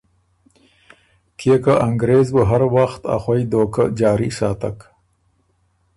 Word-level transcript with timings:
کيې 1.37 1.55
که 1.63 1.73
انګرېز 1.87 2.27
بُو 2.33 2.41
هر 2.51 2.61
وخت 2.75 3.01
ا 3.13 3.15
خوئ 3.23 3.41
دهوکۀ 3.51 3.83
جاري 3.99 4.29
ساتک 4.37 4.77